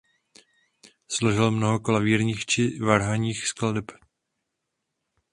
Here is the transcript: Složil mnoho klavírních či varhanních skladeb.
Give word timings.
Složil 1.11 1.51
mnoho 1.51 1.79
klavírních 1.79 2.45
či 2.45 2.79
varhanních 2.79 3.47
skladeb. 3.47 3.91